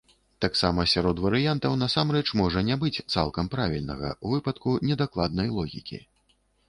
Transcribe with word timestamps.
Таксама 0.43 0.85
сярод 0.93 1.19
варыянтаў 1.25 1.75
насамрэч 1.81 2.25
можа 2.41 2.63
не 2.69 2.75
быць 2.85 3.03
цалкам 3.13 3.51
правільнага 3.57 4.09
ў 4.25 4.41
выпадку 4.41 4.75
недакладнай 4.89 5.47
логікі. 5.59 6.01